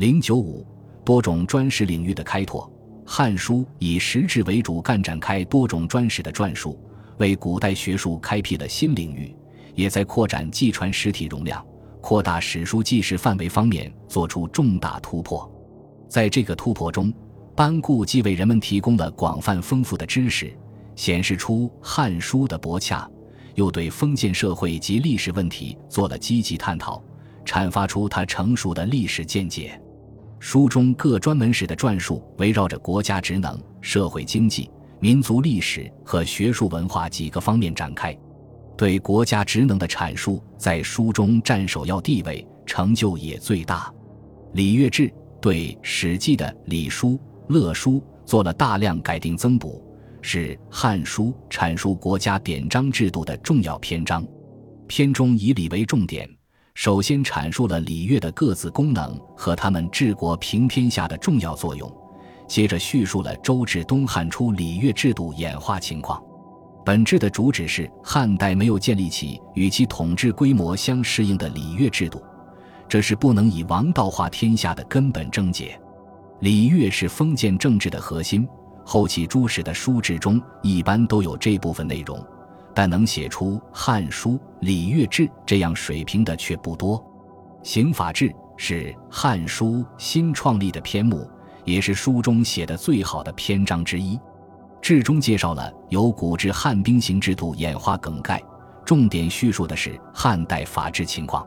[0.00, 0.66] 零九五
[1.04, 2.62] 多种专史领域的开拓，
[3.04, 6.80] 《汉书》以实质为主干展开多种专史的撰述，
[7.18, 9.36] 为古代学术开辟了新领域，
[9.74, 11.62] 也在扩展纪传实体容量、
[12.00, 15.46] 扩大史书纪实范围方面做出重大突破。
[16.08, 17.12] 在这个突破中，
[17.54, 20.50] 班固既为人们提供了广泛丰富的知识，
[20.96, 23.06] 显示出《汉书》的博洽。
[23.54, 27.04] 又对封建社会及历史问题做了积极探讨，
[27.44, 29.78] 阐发出他成熟的历史见解。
[30.40, 38.16] 书中各专门史的撰述围绕着国家职能、社会经济、民族历史和学术文化几个方面展开。
[38.76, 43.92] 对国家职能的阐述在书中占首要地位，成就也最大。
[44.54, 45.12] 礼乐志
[45.42, 49.84] 对《史记》的礼书、乐书做了大量改定增补。
[50.22, 54.26] 是《汉书》阐述国家典章制度的重要篇章，
[54.86, 56.28] 篇中以礼为重点，
[56.74, 61.92] 首先阐述了礼乐的各自功能和他们治国平天下的重要作用，
[62.46, 66.22] 接着叙述了周至东汉初礼乐制度演化情况。
[66.84, 72.22] 本质的主旨是汉代没有建立起与其统治规模相适应的礼乐制度，
[72.88, 75.78] 这是不能以王道化天下的根本症结。
[76.40, 78.48] 礼乐是封建政治的核心。
[78.82, 82.18] 后期诸史的书志中一般都有这部分内容，
[82.80, 86.98] 但能写出《汉书·礼乐志》这样水平的却不多。
[87.62, 91.30] 刑法志是《汉书》新创立的篇目，
[91.66, 94.18] 也是书中写的最好的篇章之一。
[94.80, 98.42] 志中介绍了由古至汉兵刑制度演化梗概，
[98.82, 101.46] 重点叙述的是汉代法治情况。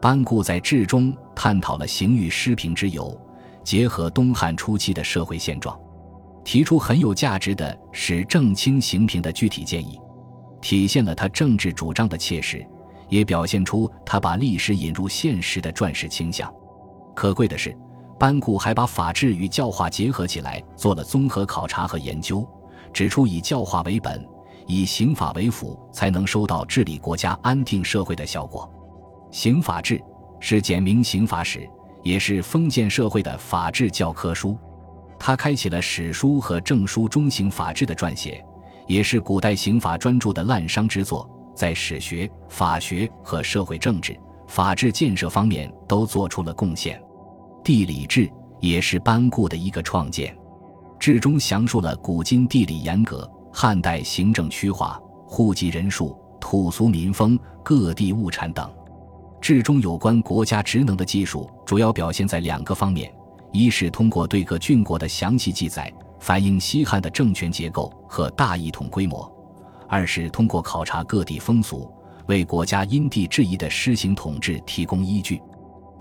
[0.00, 3.16] 班固在志中探讨了刑狱失平之由，
[3.62, 5.78] 结合东汉初期的社会现状。
[6.42, 10.00] 提出很有价值的使正清刑平的具体建议，
[10.64, 12.66] 体现了他政治主张的切实，
[13.10, 16.50] 也表现出他把历史引入现实的传世倾向。
[17.14, 17.76] 可贵的是，
[18.18, 22.48] 班固还把法治与教化结合起来，做了综合考察和研究，
[22.94, 24.26] 指出以教化为本，
[24.66, 28.66] 以刑法为辅，才能收到治理国家、安定社会的效果。
[29.30, 30.02] 刑法志
[30.40, 31.68] 是简明刑法史，
[32.02, 34.56] 也是封建社会的法治教科书。
[35.18, 38.42] 他开启了史书和证书中刑法制的撰写，
[38.86, 47.00] 也是古代刑法专著的滥觞之作，在史学、法学和社会政治、法治建设方面都做出了贡献。
[47.62, 48.30] 地理志
[48.60, 50.36] 也是班固的一个创建，
[50.98, 58.70] 志中详述了古今地理严格、汉代行政区划、户籍人数、土俗民风、各地物产等。
[59.40, 63.12] 志中有关国家职能的技术，主要表现在两个方面。
[63.52, 65.92] 一是通过对各郡国的详细记载，
[66.24, 69.30] 反映西汉的政权结构和大一统规模；
[69.86, 71.92] 二是通过考察各地风俗，
[72.28, 75.38] 为国家因地制宜的施行统治提供依据。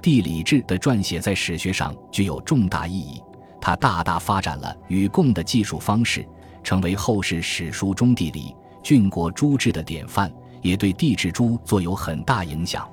[0.02, 3.22] 地理志的撰写在史学上具有重大意义，
[3.60, 6.26] 它大大发展了与共的技术方式，
[6.64, 12.90] 成为后世史书中地理郡国诸志的典范，也对地质诸作有很大影响。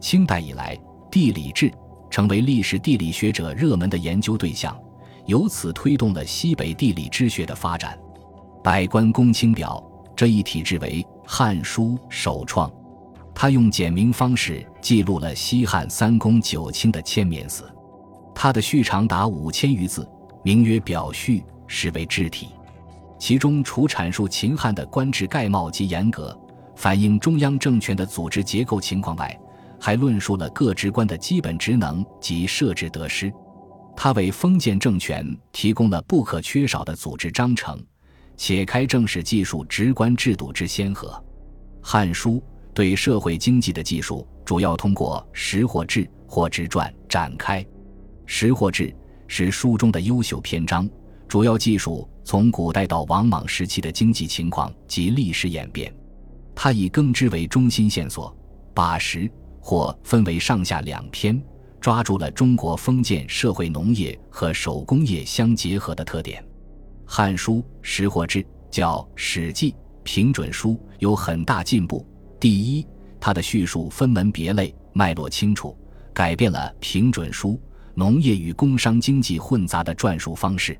[0.00, 0.74] 清代以来，
[1.10, 1.70] 地理志。
[2.08, 4.74] 成为历史地理学者热门的研究对象，
[5.26, 7.98] 由此推动了西北地理之学的发展。
[8.62, 9.82] 百官公卿表
[10.14, 12.70] 这一体制为《汉书》首创，
[13.34, 17.64] 他用简明方式记录了西汉三公九卿的迁免死。
[18.34, 20.08] 他的序长达五千余字，
[20.42, 22.48] 名曰《表序》，实为志体。
[23.18, 26.36] 其中除阐述秦汉的官制概貌及严格，
[26.74, 29.38] 反映中央政权的组织结构情况外，
[29.78, 33.32] 还论述了各职官的基本职能及设置得失，
[33.96, 37.80] 他为封建政权提供了不可缺少的组织章程，
[38.36, 41.08] 且开正史技术职官制度之先河。
[41.80, 42.32] 《汉书》
[42.74, 47.64] 对社会经济的技术主要通过识货志或职传展开。
[48.26, 48.94] 识货志
[49.28, 50.88] 是书中的优秀篇章，
[51.28, 55.94] 主要记述从古代到王莽时期的经济情况及历史演变。
[56.54, 58.36] 它以耕织为中心线索，
[58.74, 59.30] 把识。
[59.64, 61.40] 或分为上下两篇，
[61.82, 66.40] 抓住了中国封建社会农业和手工业相结合的特点。
[67.04, 68.38] 《汉书·识货志》
[68.70, 69.72] 叫《史记·
[70.04, 70.70] 平准书》
[71.00, 72.06] 有很大进步。
[72.38, 72.86] 第一，
[73.18, 75.76] 它的叙述分门别类，脉络清楚，
[76.14, 77.50] 改变了《平准书》
[77.96, 80.78] 农业与工商经济混杂的撰述方式。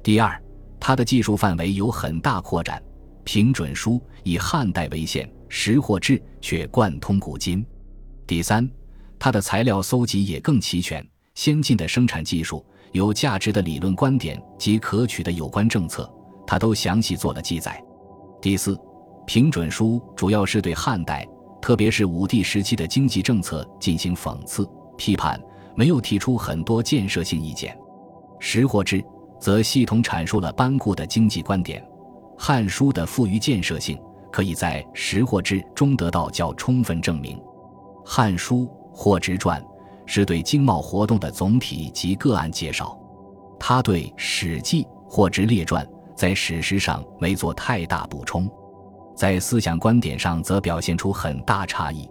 [0.00, 0.40] 第二，
[0.78, 2.80] 它的技术范围有很大扩展，
[3.24, 7.66] 《平准书》以汉代为限，《识货志》却贯通古今。
[8.28, 8.68] 第三，
[9.18, 16.10] 它的材料搜集也更齐全，先进的生产技术、有价值的理论观点及可取的有关政策，
[16.46, 17.82] 它都详细做了记载。
[18.40, 18.78] 第四，
[19.26, 21.26] 平准书主要是对汉代，
[21.60, 25.40] 特别是武帝时期的经济政策进行讽刺批判，
[25.74, 27.76] 没有提出很多建设性意见。
[28.38, 29.02] 识货之
[29.40, 31.82] 则系统阐述了班固的经济观点，
[32.38, 33.98] 《汉书》的富于建设性，
[34.30, 37.36] 可以在识货之中得到较充分证明。
[38.04, 38.64] 《汉书·
[38.96, 39.60] 货殖传》
[40.06, 42.98] 是对经贸活动的总体及个案介绍，
[43.60, 45.84] 他对《史记·货殖列传》
[46.16, 48.50] 在史实上没做太大补充，
[49.14, 52.08] 在思想观点上则表现出很大差异。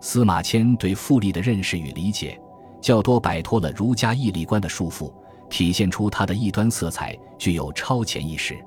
[0.00, 2.36] 司马迁对复利的认识与理解，
[2.80, 5.12] 较多摆脱了儒家义利观的束缚。
[5.48, 8.58] 体现出他的异端色彩，具有超前意识。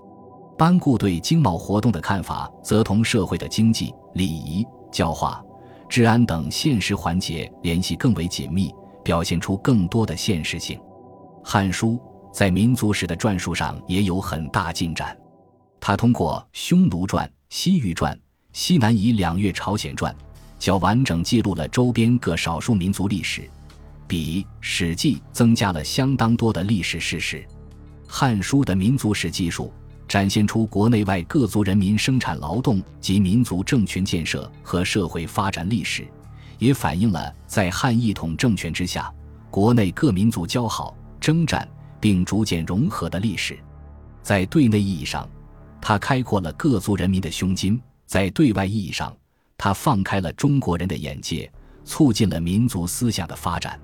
[0.58, 5.44] 班固对经贸活动的看法，则同社会的经济、礼仪、教化、
[5.90, 8.72] 治安等现实环节联系更为紧密，
[9.04, 10.78] 表现出更多的现实性。
[11.44, 11.94] 《汉书》
[12.32, 15.18] 在民族史的传述上也有很大进展，
[15.80, 18.14] 它通过《匈奴传》《西域传》
[18.54, 20.14] 《西南夷两越朝鲜传》，
[20.60, 23.50] 较完整记录了周边各少数民族历史。
[24.08, 27.38] 比《史记》增加了相当多的历史事实，
[28.08, 29.74] 《汉书》的民族史技术
[30.10, 36.06] 展现出国内外各族人民生产劳动及民族政权建设和社会发展历史，
[36.58, 39.14] 也反映了在汉一统政权之下，
[39.52, 41.70] 国内各民族交好、征战
[42.00, 43.56] 并逐渐融合的历史。
[44.24, 45.30] 在对内意义上，
[45.80, 49.16] 它开阔了各族人民的胸襟；在对外意义上，
[49.60, 51.50] 它放开了中国人的眼界，
[51.86, 53.80] 促进了民族思想的发展。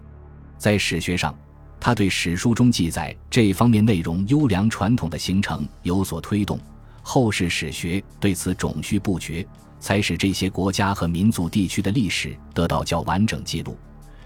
[0.57, 1.37] 在史学上，
[1.85, 6.59] 他对史书中记载这方面内容优良传统的形成有所推动，
[7.03, 9.47] 后世史学对此种序不绝，
[9.79, 13.77] 才使这些国家和民族地区的历史得到较完整记录。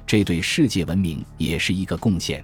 [0.08, 2.40] 这对世界文明也是一个贡献。《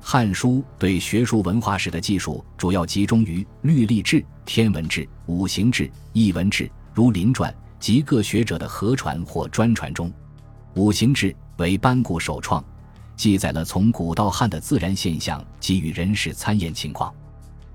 [0.00, 10.12] 汉书》对学术文化史的技术主要集中于律历志、天文志、五行志、艺文志、儒林传及各学者的合传或专传中。
[10.76, 12.64] 五行志为班固首创。
[13.16, 17.14] 记载了从古到汉的自然现象及与人事参演情况，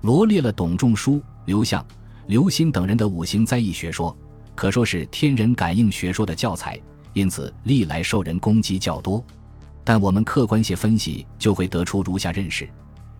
[0.01, 1.85] 罗列了董仲舒、刘向、
[2.27, 4.15] 刘歆等人的五行灾异学说，
[4.53, 6.79] 可说是天人感应学说的教材，
[7.13, 9.23] 因此历来受人攻击较多。
[9.83, 12.69] 但我们客观些分析，就会得出如下认识：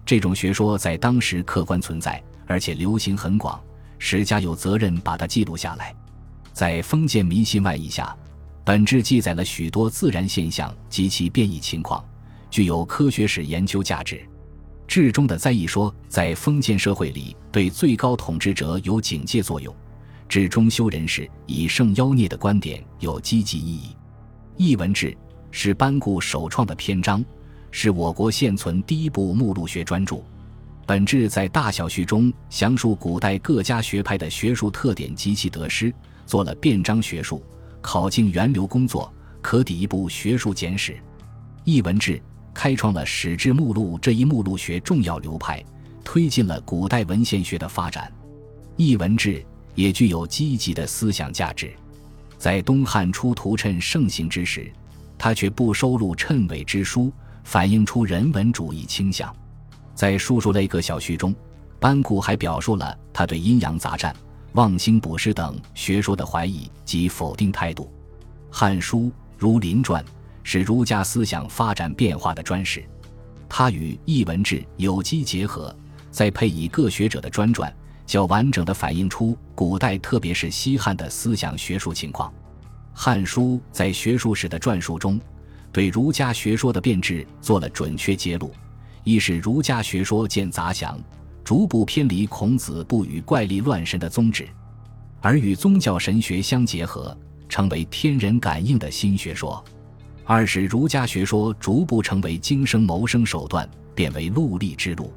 [0.05, 3.59] 这种学说在当时客观存在，而且流行很广，
[3.97, 5.95] 史家有责任把它记录下来。
[6.51, 8.15] 在封建迷信外衣下。
[8.65, 12.05] 本质记载了许多自然现象及其变异情况，
[12.49, 14.21] 具有科学史研究价值。
[14.87, 19.73] 志中的灾异说在封建社会里对最高统治者有警戒作用，
[20.27, 23.95] 治中修人士以胜妖孽的观点有积极意义。
[24.57, 25.15] 译文志
[25.51, 27.23] 是班固首创的篇章，
[27.71, 30.23] 是我国现存第一部目录学专著。
[30.87, 35.93] 本志在大小序中详述古代各家学派的学术特点及其得失，
[36.25, 37.43] 做了辩章学术。
[37.79, 40.97] 考进源流工作，可抵一部学术简史。
[41.63, 42.21] 译文志
[42.59, 45.63] 开创了史志目录这一目录学重要流派，
[46.03, 48.11] 推进了古代文献学的发展。
[48.75, 49.41] 译文志
[49.75, 51.71] 也具有积极的思想价值。
[52.37, 54.69] 在东汉初图谶盛行之时，
[55.17, 57.13] 他却不收录谶纬之书，
[57.45, 59.33] 反映出人文主义倾向。
[59.95, 61.33] 在术数类各小序中，
[61.79, 64.13] 班固还表述了他对阴阳杂战。
[64.51, 67.85] 望星卜筮等学说的怀疑及否定态度，
[68.51, 69.03] 《汉书·
[69.37, 70.03] 儒林传》
[70.51, 72.83] 是儒家思想发展变化的专史，
[73.47, 75.75] 它与《艺文志》有机结合，
[76.09, 77.71] 再配以各学者的专传，
[78.07, 82.31] 较完整地反映出古代特别是西汉的思想学术情况。
[82.95, 85.21] 《汉书》在学术史的传述中，
[85.71, 88.51] 对儒家学说的变质做了准确揭露，
[89.03, 90.99] 一是儒家学说见杂祥。
[91.43, 94.49] 逐步偏离孔子不与怪力乱神的宗旨，
[95.21, 97.15] 而与宗教神学相结合，
[97.47, 99.63] 成为天人感应的新学说。
[100.31, 105.11] 二是儒家学说逐步成为经生谋生手段，变为陆力之路。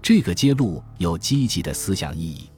[0.00, 2.48] 这个揭露有积极的思想意义。